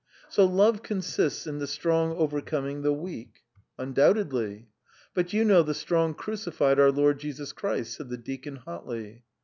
"So 0.29 0.45
love 0.45 0.81
consists 0.81 1.45
in 1.45 1.59
the 1.59 1.67
strong 1.67 2.13
overcoming 2.15 2.81
the 2.81 2.91
weak." 2.91 3.41
"Undoubtedly." 3.77 4.67
"But 5.13 5.31
you 5.31 5.45
know 5.45 5.61
the 5.61 5.75
strong 5.75 6.15
crucified 6.15 6.79
our 6.79 6.91
Lord 6.91 7.19
Jesus 7.19 7.53
Christ," 7.53 7.97
said 7.97 8.09
the 8.09 8.17
deacon 8.17 8.55
hotly. 8.55 9.25